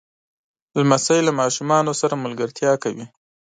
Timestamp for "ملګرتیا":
2.23-2.71